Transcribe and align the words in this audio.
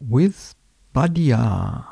with 0.00 0.54
Bhaddiya. 0.94 1.86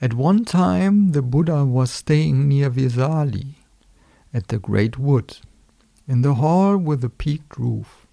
At 0.00 0.14
one 0.14 0.44
time, 0.44 1.12
the 1.12 1.22
Buddha 1.22 1.64
was 1.64 1.90
staying 1.90 2.48
near 2.48 2.70
Vesali, 2.70 3.56
at 4.32 4.48
the 4.48 4.58
great 4.58 4.98
wood, 4.98 5.38
in 6.06 6.22
the 6.22 6.34
hall 6.34 6.76
with 6.76 7.00
the 7.00 7.08
peaked 7.08 7.58
roof. 7.58 8.06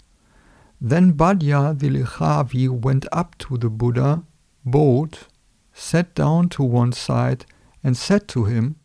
Then 0.80 1.14
Bhaddiya 1.14 1.78
the 1.78 1.90
Licchavi 1.90 2.70
went 2.70 3.06
up 3.12 3.38
to 3.40 3.58
the 3.58 3.70
Buddha, 3.70 4.24
bowed, 4.66 5.20
sat 5.74 6.16
down 6.16 6.50
to 6.50 6.64
one 6.64 6.92
side, 6.92 7.46
and 7.84 7.96
said 7.96 8.28
to 8.30 8.46
him, 8.46 8.78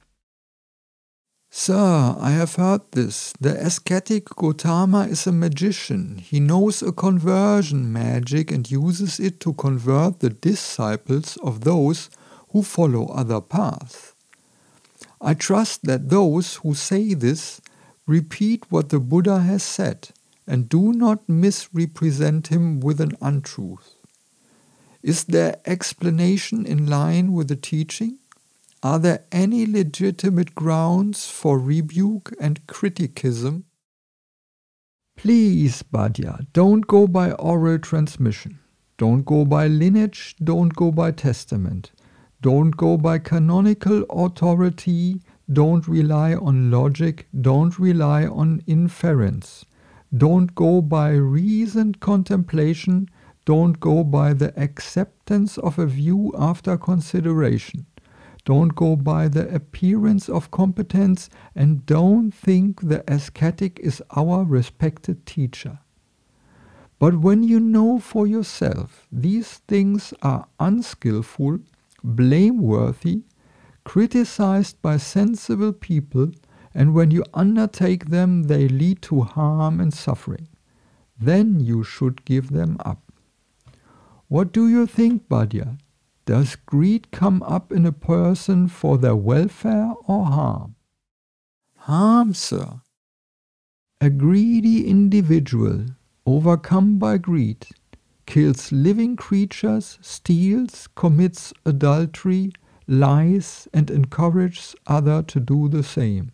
Sir, 1.54 2.16
I 2.18 2.30
have 2.30 2.54
heard 2.54 2.80
this. 2.92 3.34
The 3.38 3.54
ascetic 3.62 4.24
Gotama 4.24 5.06
is 5.06 5.26
a 5.26 5.32
magician. 5.32 6.16
He 6.16 6.40
knows 6.40 6.80
a 6.82 6.92
conversion 6.92 7.92
magic 7.92 8.50
and 8.50 8.68
uses 8.70 9.20
it 9.20 9.38
to 9.40 9.52
convert 9.52 10.20
the 10.20 10.30
disciples 10.30 11.36
of 11.42 11.60
those 11.60 12.08
who 12.52 12.62
follow 12.62 13.04
other 13.08 13.42
paths. 13.42 14.14
I 15.20 15.34
trust 15.34 15.84
that 15.84 16.08
those 16.08 16.56
who 16.56 16.72
say 16.74 17.12
this 17.12 17.60
repeat 18.06 18.64
what 18.70 18.88
the 18.88 18.98
Buddha 18.98 19.40
has 19.40 19.62
said 19.62 20.08
and 20.46 20.70
do 20.70 20.94
not 20.94 21.28
misrepresent 21.28 22.46
him 22.46 22.80
with 22.80 22.98
an 22.98 23.12
untruth. 23.20 23.96
Is 25.02 25.24
their 25.24 25.56
explanation 25.66 26.64
in 26.64 26.86
line 26.86 27.34
with 27.34 27.48
the 27.48 27.56
teaching? 27.56 28.20
Are 28.84 28.98
there 28.98 29.24
any 29.30 29.64
legitimate 29.64 30.56
grounds 30.56 31.28
for 31.28 31.56
rebuke 31.56 32.32
and 32.40 32.66
criticism? 32.66 33.66
Please, 35.16 35.84
Bhaddiya, 35.84 36.48
don't 36.52 36.88
go 36.88 37.06
by 37.06 37.30
oral 37.32 37.78
transmission. 37.78 38.58
Don't 38.98 39.24
go 39.24 39.44
by 39.44 39.68
lineage, 39.68 40.34
don't 40.42 40.74
go 40.74 40.90
by 40.90 41.12
testament. 41.12 41.92
Don't 42.40 42.76
go 42.76 42.96
by 42.96 43.20
canonical 43.20 44.04
authority, 44.10 45.22
don't 45.52 45.86
rely 45.86 46.34
on 46.34 46.72
logic, 46.72 47.28
don't 47.40 47.78
rely 47.78 48.26
on 48.26 48.64
inference. 48.66 49.64
Don't 50.16 50.56
go 50.56 50.82
by 50.82 51.10
reasoned 51.10 52.00
contemplation, 52.00 53.08
don't 53.44 53.78
go 53.78 54.02
by 54.02 54.32
the 54.32 54.52
acceptance 54.60 55.56
of 55.56 55.78
a 55.78 55.86
view 55.86 56.32
after 56.36 56.76
consideration. 56.76 57.86
Don't 58.44 58.74
go 58.74 58.96
by 58.96 59.28
the 59.28 59.48
appearance 59.54 60.28
of 60.28 60.50
competence 60.50 61.30
and 61.54 61.86
don't 61.86 62.32
think 62.32 62.80
the 62.80 63.04
ascetic 63.06 63.78
is 63.80 64.02
our 64.16 64.44
respected 64.44 65.24
teacher. 65.26 65.78
But 66.98 67.16
when 67.16 67.42
you 67.42 67.60
know 67.60 67.98
for 67.98 68.26
yourself 68.26 69.06
these 69.12 69.58
things 69.68 70.12
are 70.22 70.46
unskillful, 70.58 71.60
blameworthy, 72.02 73.22
criticized 73.84 74.80
by 74.82 74.96
sensible 74.96 75.72
people, 75.72 76.32
and 76.74 76.94
when 76.94 77.10
you 77.10 77.24
undertake 77.34 78.06
them 78.06 78.44
they 78.44 78.68
lead 78.68 79.02
to 79.02 79.22
harm 79.22 79.80
and 79.80 79.92
suffering, 79.92 80.48
then 81.18 81.60
you 81.60 81.84
should 81.84 82.24
give 82.24 82.50
them 82.50 82.76
up. 82.84 83.02
What 84.28 84.52
do 84.52 84.68
you 84.68 84.86
think, 84.86 85.28
Bhaddiya? 85.28 85.78
Does 86.24 86.56
greed 86.56 87.10
come 87.10 87.42
up 87.42 87.72
in 87.72 87.84
a 87.84 87.92
person 87.92 88.68
for 88.68 88.96
their 88.96 89.16
welfare 89.16 89.92
or 90.06 90.26
harm? 90.26 90.76
Harm, 91.76 92.32
sir. 92.32 92.80
A 94.00 94.08
greedy 94.10 94.86
individual, 94.86 95.86
overcome 96.24 96.98
by 96.98 97.18
greed, 97.18 97.66
kills 98.26 98.70
living 98.70 99.16
creatures, 99.16 99.98
steals, 100.00 100.88
commits 100.94 101.52
adultery, 101.66 102.52
lies, 102.86 103.66
and 103.72 103.90
encourages 103.90 104.74
others 104.86 105.24
to 105.28 105.40
do 105.40 105.68
the 105.68 105.82
same. 105.82 106.32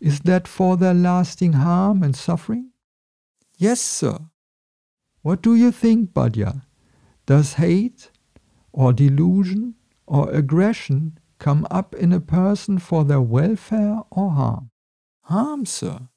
Is 0.00 0.20
that 0.20 0.48
for 0.48 0.76
their 0.76 0.94
lasting 0.94 1.54
harm 1.54 2.02
and 2.02 2.16
suffering? 2.16 2.70
Yes, 3.58 3.80
sir. 3.80 4.18
What 5.22 5.42
do 5.42 5.54
you 5.54 5.70
think, 5.70 6.14
Bhaddiya? 6.14 6.62
Does 7.26 7.54
hate, 7.54 8.09
or 8.72 8.92
delusion 8.92 9.74
or 10.06 10.30
aggression 10.30 11.18
come 11.38 11.66
up 11.70 11.94
in 11.94 12.12
a 12.12 12.20
person 12.20 12.78
for 12.78 13.04
their 13.04 13.20
welfare 13.20 14.00
or 14.10 14.30
harm? 14.30 14.70
Harm, 15.22 15.64
sir. 15.66 16.08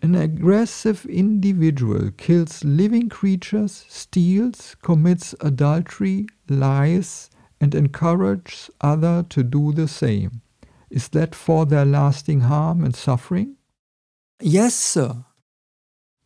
An 0.00 0.14
aggressive 0.14 1.04
individual 1.06 2.12
kills 2.12 2.62
living 2.62 3.08
creatures, 3.08 3.84
steals, 3.88 4.76
commits 4.80 5.34
adultery, 5.40 6.26
lies, 6.48 7.30
and 7.60 7.74
encourages 7.74 8.70
others 8.80 9.24
to 9.30 9.42
do 9.42 9.72
the 9.72 9.88
same. 9.88 10.42
Is 10.88 11.08
that 11.08 11.34
for 11.34 11.66
their 11.66 11.84
lasting 11.84 12.40
harm 12.42 12.84
and 12.84 12.94
suffering? 12.94 13.56
Yes, 14.40 14.74
sir. 14.74 15.24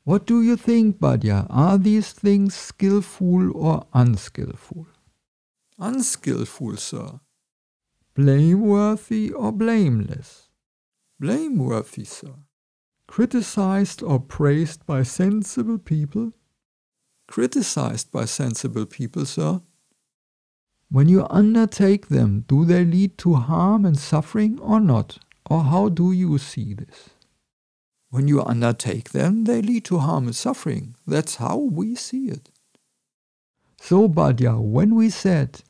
What 0.05 0.27
do 0.27 0.43
you 0.43 0.57
think, 0.57 0.99
Bhaddiya? 0.99 1.47
Are 1.49 1.79
these 1.79 2.13
things 2.13 2.55
skillful 2.55 3.57
or 3.57 3.87
unskillful? 3.95 4.87
Unskillful, 5.79 6.77
sir. 6.77 7.21
Blameworthy 8.15 9.33
or 9.33 9.53
blameless? 9.53 10.49
Blameworthy, 11.19 12.05
sir. 12.05 12.35
Criticized 13.07 14.03
or 14.03 14.21
praised 14.21 14.85
by 14.87 15.03
sensible 15.03 15.79
people? 15.79 16.33
Criticized 17.29 18.11
by 18.11 18.25
sensible 18.27 18.87
people, 18.87 19.25
sir. 19.25 19.61
When 20.91 21.09
you 21.09 21.27
undertake 21.31 22.09
them, 22.09 22.45
do 22.49 22.67
they 22.67 22.85
lead 22.85 23.17
to 23.19 23.35
harm 23.35 23.87
and 23.87 23.99
suffering 23.99 24.59
or 24.61 24.79
not? 24.79 25.19
Or 25.49 25.65
how 25.65 25.89
do 25.89 26.13
you 26.13 26.37
see 26.37 26.75
this? 26.75 27.11
When 28.11 28.29
you 28.29 28.43
undertake 28.43 29.13
them, 29.13 29.45
they 29.45 29.63
lead 29.63 29.87
to 29.87 29.99
harm 29.99 30.27
and 30.27 30.37
suffering. 30.37 30.97
That's 31.07 31.37
how 31.37 31.57
we 31.57 31.95
see 31.95 32.29
it. 32.29 32.51
So, 33.85 34.09
Bhaddiya, 34.09 34.61
when 34.61 34.95
we 34.95 35.11
said, 35.11 35.61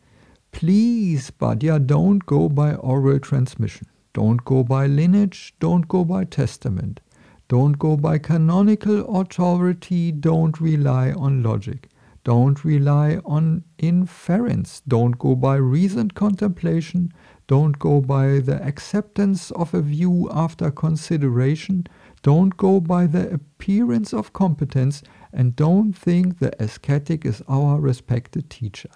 please, 0.53 1.31
Bhaddiya, 1.31 1.87
don't 1.87 2.27
go 2.27 2.51
by 2.51 2.75
oral 2.75 3.19
transmission, 3.19 3.87
don't 4.13 4.45
go 4.45 4.63
by 4.63 4.87
lineage, 4.87 5.55
don't 5.61 5.89
go 5.89 6.05
by 6.05 6.25
testament, 6.25 7.01
don't 7.49 7.79
go 7.79 7.97
by 7.97 8.19
canonical 8.19 9.19
authority, 9.19 10.13
don't 10.13 10.61
rely 10.61 11.13
on 11.13 11.43
logic, 11.43 11.89
don't 12.23 12.63
rely 12.67 13.19
on 13.25 13.65
inference, 13.79 14.83
don't 14.87 15.19
go 15.19 15.35
by 15.35 15.57
reasoned 15.57 16.15
contemplation, 16.15 17.15
don't 17.47 17.79
go 17.79 18.03
by 18.03 18.41
the 18.41 18.63
acceptance 18.63 19.51
of 19.53 19.73
a 19.73 19.81
view 19.81 20.29
after 20.31 20.71
consideration, 20.71 21.87
don't 22.23 22.59
go 22.59 22.79
by 22.79 23.07
the 23.07 23.33
appearance 23.33 24.13
of 24.13 24.35
competence 24.35 25.03
and 25.33 25.57
don't 25.57 25.93
think 25.93 26.39
the 26.39 26.53
ascetic 26.63 27.25
is 27.25 27.43
our 27.49 27.81
respected 27.81 28.51
teacher. 28.51 28.91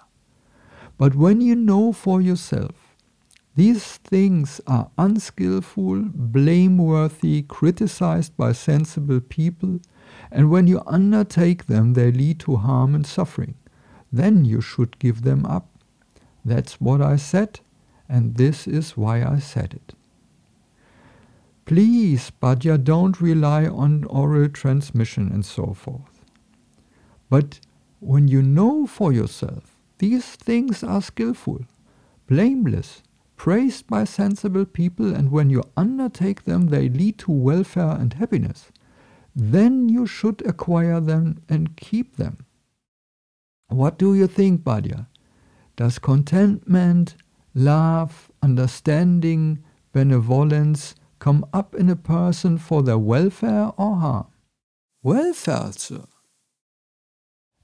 But 0.97 1.15
when 1.15 1.41
you 1.41 1.55
know 1.55 1.93
for 1.93 2.21
yourself, 2.21 2.95
these 3.55 3.97
things 3.97 4.61
are 4.67 4.91
unskillful, 4.97 6.09
blameworthy, 6.13 7.41
criticized 7.41 8.37
by 8.37 8.51
sensible 8.51 9.19
people, 9.19 9.79
and 10.31 10.51
when 10.51 10.67
you 10.67 10.83
undertake 10.85 11.65
them, 11.65 11.93
they 11.93 12.11
lead 12.11 12.39
to 12.41 12.57
harm 12.57 12.93
and 12.93 13.05
suffering. 13.05 13.55
Then 14.11 14.45
you 14.45 14.61
should 14.61 14.99
give 14.99 15.23
them 15.23 15.45
up. 15.45 15.67
That's 16.45 16.79
what 16.79 17.01
I 17.01 17.15
said, 17.15 17.59
and 18.07 18.35
this 18.35 18.67
is 18.67 18.95
why 18.95 19.23
I 19.23 19.39
said 19.39 19.73
it. 19.73 19.95
Please, 21.65 22.31
Bhaddiya, 22.41 22.83
don't 22.83 23.19
rely 23.19 23.65
on 23.65 24.05
oral 24.05 24.49
transmission 24.49 25.29
and 25.33 25.45
so 25.45 25.73
forth. 25.73 26.16
But 27.29 27.59
when 27.99 28.27
you 28.27 28.41
know 28.41 28.85
for 28.85 29.11
yourself, 29.11 29.77
these 29.97 30.35
things 30.35 30.83
are 30.83 31.01
skillful, 31.01 31.65
blameless, 32.27 33.01
praised 33.35 33.87
by 33.87 34.03
sensible 34.03 34.65
people, 34.65 35.13
and 35.13 35.31
when 35.31 35.49
you 35.49 35.63
undertake 35.75 36.43
them, 36.43 36.67
they 36.67 36.89
lead 36.89 37.17
to 37.19 37.31
welfare 37.31 37.91
and 37.99 38.13
happiness, 38.13 38.71
then 39.35 39.89
you 39.89 40.07
should 40.07 40.45
acquire 40.45 40.99
them 40.99 41.41
and 41.47 41.77
keep 41.77 42.17
them. 42.17 42.37
What 43.67 43.97
do 43.99 44.15
you 44.15 44.27
think, 44.27 44.61
Bhaddiya? 44.63 45.07
Does 45.75 45.99
contentment, 45.99 47.15
love, 47.53 48.31
understanding, 48.41 49.63
benevolence, 49.93 50.95
come 51.19 51.45
up 51.53 51.75
in 51.75 51.89
a 51.89 51.95
person 51.95 52.57
for 52.57 52.81
their 52.81 52.97
welfare 52.97 53.71
or 53.77 53.97
harm? 53.97 54.27
Welfare, 55.03 55.71
sir. 55.73 56.05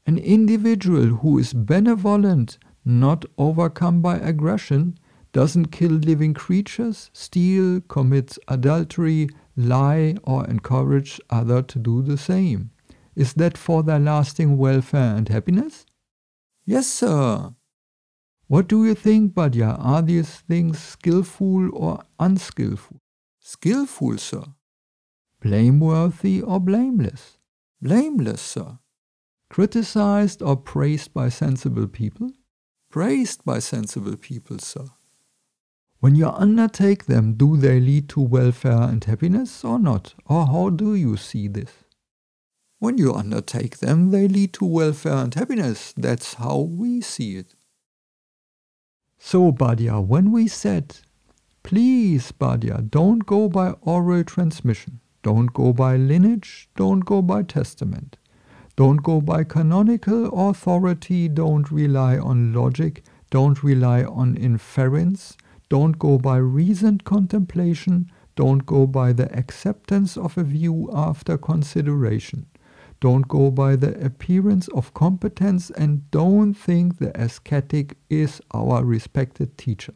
An 0.06 0.18
individual 0.18 1.06
who 1.22 1.38
is 1.38 1.54
benevolent, 1.54 2.58
not 2.84 3.26
overcome 3.38 4.02
by 4.02 4.18
aggression, 4.18 4.98
doesn't 5.32 5.68
kill 5.68 5.92
living 5.92 6.34
creatures, 6.34 7.10
steal, 7.14 7.80
commit 7.82 8.38
adultery, 8.48 9.30
lie, 9.56 10.16
or 10.24 10.46
encourage 10.48 11.22
others 11.30 11.66
to 11.70 11.80
do 11.80 12.02
the 12.02 12.18
same. 12.18 12.72
Is 13.16 13.34
that 13.36 13.58
for 13.58 13.82
their 13.82 14.00
lasting 14.00 14.58
welfare 14.58 15.16
and 15.16 15.30
happiness? 15.30 15.86
Yes, 16.66 16.88
sir. 16.88 17.54
What 18.48 18.68
do 18.68 18.86
you 18.86 18.96
think, 18.96 19.34
Bhaddiya? 19.34 19.78
Are 19.80 20.02
these 20.02 20.30
things 20.30 20.80
skillful 20.80 21.70
or 21.74 22.04
unskillful? 22.20 22.98
Skillful, 23.40 24.18
sir. 24.18 24.44
Blameworthy 25.42 26.42
or 26.42 26.60
blameless? 26.60 27.38
Blameless, 27.82 28.42
sir. 28.42 28.80
Criticized 29.54 30.42
or 30.42 30.58
praised 30.58 31.14
by 31.14 31.30
sensible 31.30 31.86
people? 31.86 32.32
Praised 32.90 33.46
by 33.46 33.60
sensible 33.60 34.18
people, 34.18 34.58
sir. 34.58 34.86
When 36.00 36.16
you 36.16 36.28
undertake 36.28 37.06
them, 37.06 37.36
do 37.36 37.56
they 37.56 37.80
lead 37.80 38.10
to 38.10 38.20
welfare 38.20 38.82
and 38.82 39.04
happiness 39.04 39.64
or 39.64 39.78
not? 39.78 40.16
Or 40.26 40.48
how 40.48 40.72
do 40.72 40.96
you 40.96 41.18
see 41.18 41.48
this? 41.48 41.70
When 42.80 42.98
you 42.98 43.14
undertake 43.14 43.78
them, 43.78 44.10
they 44.10 44.28
lead 44.28 44.54
to 44.54 44.66
welfare 44.66 45.18
and 45.18 45.32
happiness. 45.32 45.94
That's 45.96 46.34
how 46.34 46.58
we 46.58 47.02
see 47.02 47.36
it. 47.36 47.54
So, 49.20 49.52
Bhaddiya, 49.52 50.04
when 50.04 50.32
we 50.32 50.48
said, 50.48 50.96
please, 51.62 52.32
Bhaddiya, 52.32 52.90
don't 52.90 53.28
go 53.28 53.50
by 53.50 53.76
oral 53.82 54.24
transmission, 54.24 55.00
don't 55.22 55.54
go 55.54 55.74
by 55.74 55.96
lineage, 55.96 56.70
don't 56.76 57.02
go 57.02 57.22
by 57.22 57.44
testament, 57.44 58.18
don't 58.76 59.04
go 59.04 59.22
by 59.22 59.44
canonical 59.44 60.50
authority, 60.50 61.28
don't 61.28 61.72
rely 61.72 62.18
on 62.18 62.54
logic, 62.54 63.04
don't 63.30 63.64
rely 63.64 64.04
on 64.04 64.36
inference, 64.36 65.38
don't 65.70 66.00
go 66.00 66.18
by 66.18 66.38
reasoned 66.38 67.04
contemplation, 67.04 68.12
don't 68.36 68.66
go 68.66 68.88
by 68.88 69.14
the 69.14 69.32
acceptance 69.38 70.18
of 70.18 70.38
a 70.38 70.44
view 70.44 70.90
after 70.94 71.38
consideration. 71.38 72.48
Don't 73.00 73.28
go 73.28 73.52
by 73.52 73.76
the 73.76 73.94
appearance 74.04 74.68
of 74.70 74.94
competence 74.94 75.70
and 75.72 76.10
don't 76.10 76.54
think 76.54 76.98
the 76.98 77.12
ascetic 77.20 77.98
is 78.10 78.42
our 78.52 78.84
respected 78.84 79.58
teacher. 79.58 79.94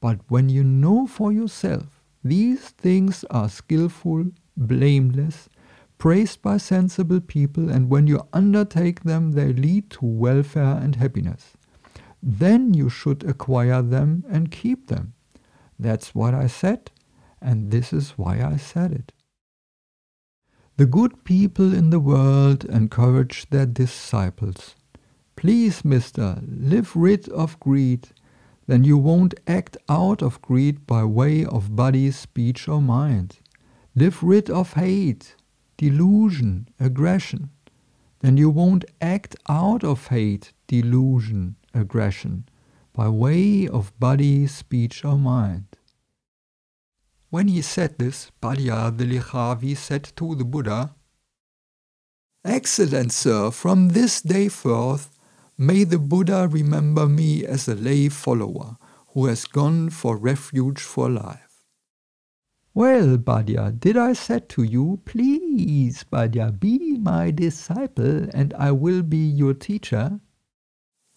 But 0.00 0.20
when 0.28 0.48
you 0.48 0.62
know 0.62 1.06
for 1.06 1.32
yourself 1.32 2.02
these 2.22 2.68
things 2.68 3.24
are 3.30 3.48
skillful, 3.48 4.26
blameless, 4.56 5.48
praised 6.00 6.40
by 6.40 6.56
sensible 6.56 7.20
people, 7.20 7.68
and 7.70 7.90
when 7.90 8.06
you 8.06 8.26
undertake 8.32 9.04
them, 9.04 9.32
they 9.32 9.52
lead 9.52 9.90
to 9.90 10.04
welfare 10.04 10.78
and 10.82 10.96
happiness. 10.96 11.52
Then 12.22 12.74
you 12.74 12.88
should 12.88 13.22
acquire 13.22 13.82
them 13.82 14.24
and 14.28 14.50
keep 14.50 14.88
them. 14.88 15.12
That's 15.78 16.14
what 16.14 16.34
I 16.34 16.46
said, 16.46 16.90
and 17.40 17.70
this 17.70 17.92
is 17.92 18.12
why 18.16 18.42
I 18.42 18.56
said 18.56 18.92
it. 18.92 19.12
The 20.78 20.86
good 20.86 21.22
people 21.24 21.74
in 21.74 21.90
the 21.90 22.00
world 22.00 22.64
encourage 22.64 23.50
their 23.50 23.66
disciples. 23.66 24.74
Please, 25.36 25.84
mister, 25.84 26.38
live 26.42 26.96
rid 26.96 27.28
of 27.28 27.60
greed, 27.60 28.08
then 28.66 28.84
you 28.84 28.96
won't 28.96 29.34
act 29.46 29.76
out 29.88 30.22
of 30.22 30.40
greed 30.40 30.86
by 30.86 31.04
way 31.04 31.44
of 31.44 31.76
body, 31.76 32.10
speech, 32.10 32.68
or 32.68 32.80
mind. 32.80 33.38
Live 33.94 34.22
rid 34.22 34.48
of 34.48 34.72
hate, 34.74 35.34
delusion, 35.80 36.68
aggression, 36.78 37.48
then 38.20 38.36
you 38.36 38.50
won't 38.50 38.84
act 39.00 39.34
out 39.48 39.82
of 39.82 40.08
hate, 40.08 40.52
delusion, 40.66 41.56
aggression 41.72 42.44
by 42.92 43.08
way 43.08 43.66
of 43.66 43.98
body, 43.98 44.46
speech, 44.46 45.02
or 45.06 45.16
mind. 45.16 45.64
When 47.30 47.48
he 47.48 47.62
said 47.62 47.98
this, 47.98 48.30
Bhaddiya 48.42 48.98
the 48.98 49.06
Licchavi 49.06 49.74
said 49.74 50.04
to 50.16 50.34
the 50.34 50.44
Buddha, 50.44 50.94
Excellent 52.44 53.10
sir, 53.10 53.50
from 53.50 53.88
this 53.88 54.20
day 54.20 54.48
forth, 54.48 55.10
may 55.56 55.84
the 55.84 55.98
Buddha 55.98 56.46
remember 56.46 57.06
me 57.06 57.46
as 57.46 57.68
a 57.68 57.74
lay 57.74 58.10
follower 58.10 58.76
who 59.14 59.24
has 59.26 59.46
gone 59.46 59.88
for 59.88 60.18
refuge 60.18 60.80
for 60.80 61.08
life. 61.08 61.49
Well, 62.74 63.16
Bhaddiya, 63.18 63.78
did 63.78 63.96
I 63.96 64.12
say 64.12 64.40
to 64.40 64.62
you, 64.62 65.00
please, 65.04 66.04
Bhaddiya, 66.04 66.58
be 66.58 66.98
my 66.98 67.30
disciple 67.30 68.28
and 68.32 68.54
I 68.54 68.72
will 68.72 69.02
be 69.02 69.18
your 69.18 69.54
teacher? 69.54 70.20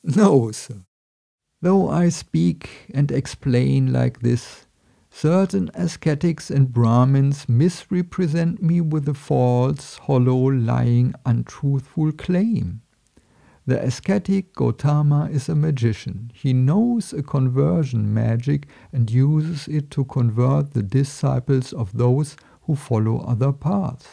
No, 0.04 0.52
sir. 0.52 0.84
Though 1.62 1.90
I 1.90 2.10
speak 2.10 2.92
and 2.94 3.12
explain 3.12 3.94
like 3.94 4.20
this, 4.20 4.68
Certain 5.16 5.70
ascetics 5.76 6.50
and 6.50 6.74
Brahmins 6.74 7.48
misrepresent 7.48 8.64
me 8.64 8.82
with 8.82 9.08
a 9.08 9.14
false, 9.14 9.98
hollow, 9.98 10.52
lying, 10.52 11.14
untruthful 11.24 12.12
claim. 12.14 12.83
The 13.66 13.82
ascetic 13.82 14.54
Gotama 14.54 15.32
is 15.32 15.48
a 15.48 15.56
magician. 15.56 16.32
He 16.34 16.52
knows 16.52 17.14
a 17.14 17.24
conversion 17.24 18.14
magic 18.14 18.68
and 18.92 19.10
uses 19.10 19.70
it 19.70 19.90
to 19.92 20.04
convert 20.04 20.74
the 20.74 20.84
disciples 20.84 21.72
of 21.72 21.94
those 21.94 22.36
who 22.64 22.76
follow 22.76 23.20
other 23.20 23.54
paths. 23.54 24.08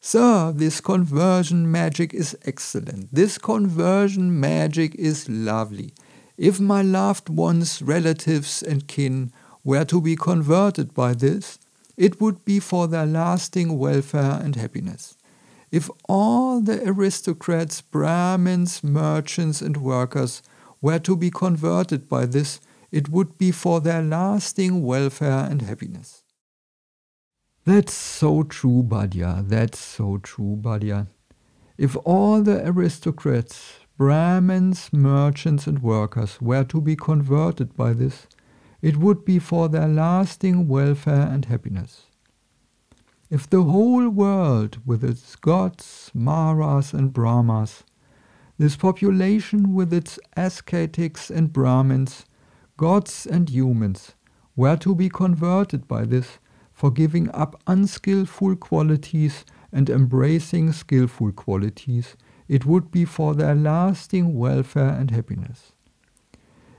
Sir, 0.00 0.52
this 0.52 0.80
conversion 0.80 1.70
magic 1.70 2.14
is 2.14 2.36
excellent. 2.44 3.12
This 3.12 3.36
conversion 3.36 4.40
magic 4.40 4.94
is 4.94 5.28
lovely. 5.28 5.92
If 6.38 6.58
my 6.58 6.80
loved 6.80 7.28
ones, 7.28 7.82
relatives, 7.82 8.62
and 8.62 8.86
kin 8.86 9.32
were 9.64 9.84
to 9.86 10.00
be 10.00 10.16
converted 10.16 10.94
by 10.94 11.12
this, 11.12 11.58
it 11.96 12.20
would 12.20 12.44
be 12.44 12.60
for 12.60 12.86
their 12.86 13.06
lasting 13.06 13.78
welfare 13.78 14.40
and 14.42 14.54
happiness. 14.54 15.15
If 15.76 15.90
all 16.08 16.62
the 16.62 16.80
aristocrats, 16.88 17.82
Brahmins, 17.82 18.82
merchants, 18.82 19.60
and 19.60 19.76
workers 19.76 20.40
were 20.80 20.98
to 21.00 21.14
be 21.14 21.30
converted 21.30 22.08
by 22.08 22.24
this, 22.24 22.60
it 22.90 23.10
would 23.10 23.36
be 23.36 23.52
for 23.52 23.82
their 23.82 24.00
lasting 24.00 24.82
welfare 24.82 25.46
and 25.50 25.60
happiness. 25.60 26.22
That's 27.66 27.92
so 27.92 28.42
true, 28.44 28.84
Bhaddiya. 28.84 29.46
That's 29.50 29.78
so 29.78 30.16
true, 30.16 30.56
Bhaddiya. 30.58 31.08
If 31.76 31.94
all 32.06 32.40
the 32.40 32.66
aristocrats, 32.66 33.80
Brahmins, 33.98 34.90
merchants, 34.94 35.66
and 35.66 35.82
workers 35.82 36.40
were 36.40 36.64
to 36.64 36.80
be 36.80 36.96
converted 36.96 37.76
by 37.76 37.92
this, 37.92 38.26
it 38.80 38.96
would 38.96 39.26
be 39.26 39.38
for 39.38 39.68
their 39.68 39.88
lasting 39.88 40.68
welfare 40.68 41.28
and 41.30 41.44
happiness. 41.44 42.06
If 43.28 43.50
the 43.50 43.64
whole 43.64 44.08
world, 44.08 44.78
with 44.86 45.02
its 45.02 45.34
gods, 45.34 46.12
Maras, 46.14 46.92
and 46.92 47.12
Brahmas, 47.12 47.82
this 48.56 48.76
population 48.76 49.74
with 49.74 49.92
its 49.92 50.18
ascetics 50.36 51.28
and 51.28 51.52
Brahmins, 51.52 52.24
gods 52.76 53.26
and 53.26 53.50
humans, 53.50 54.14
were 54.54 54.76
to 54.76 54.94
be 54.94 55.08
converted 55.08 55.88
by 55.88 56.04
this 56.04 56.38
for 56.72 56.92
giving 56.92 57.28
up 57.32 57.60
unskillful 57.66 58.54
qualities 58.56 59.44
and 59.72 59.90
embracing 59.90 60.72
skillful 60.72 61.32
qualities, 61.32 62.16
it 62.46 62.64
would 62.64 62.92
be 62.92 63.04
for 63.04 63.34
their 63.34 63.56
lasting 63.56 64.38
welfare 64.38 64.90
and 64.90 65.10
happiness. 65.10 65.72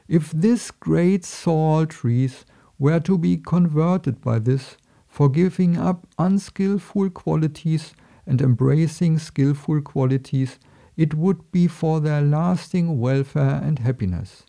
If 0.08 0.32
this 0.32 0.72
great 0.72 1.26
sal 1.26 1.86
trees 1.88 2.46
were 2.80 3.02
to 3.02 3.18
be 3.18 3.36
converted 3.36 4.22
by 4.22 4.40
this, 4.40 4.78
for 5.08 5.30
giving 5.30 5.78
up 5.78 6.06
unskillful 6.20 7.10
qualities 7.10 7.94
and 8.26 8.42
embracing 8.42 9.18
skillful 9.18 9.82
qualities, 9.82 10.60
it 10.96 11.14
would 11.14 11.52
be 11.52 11.68
for 11.68 12.00
their 12.00 12.22
lasting 12.22 13.00
welfare 13.00 13.62
and 13.64 13.80
happiness, 13.80 14.44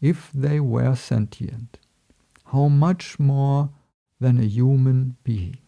if 0.00 0.30
they 0.32 0.60
were 0.60 0.94
sentient. 0.94 1.78
How 2.46 2.68
much 2.68 3.18
more 3.18 3.70
than 4.20 4.38
a 4.38 4.44
human 4.44 5.16
being? 5.24 5.61